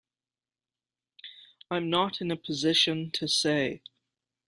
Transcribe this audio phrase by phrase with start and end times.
[1.69, 3.83] I'm not in a position to say.